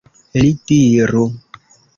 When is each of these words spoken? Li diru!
Li 0.37 0.49
diru! 0.71 1.23